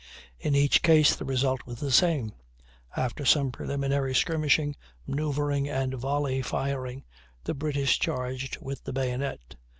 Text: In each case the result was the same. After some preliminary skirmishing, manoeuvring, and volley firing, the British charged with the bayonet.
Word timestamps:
In 0.39 0.55
each 0.55 0.81
case 0.81 1.15
the 1.15 1.25
result 1.25 1.61
was 1.67 1.79
the 1.79 1.91
same. 1.91 2.33
After 2.97 3.23
some 3.23 3.51
preliminary 3.51 4.15
skirmishing, 4.15 4.75
manoeuvring, 5.05 5.69
and 5.69 5.93
volley 5.93 6.41
firing, 6.41 7.03
the 7.43 7.53
British 7.53 7.99
charged 7.99 8.57
with 8.61 8.83
the 8.83 8.93
bayonet. 8.93 9.57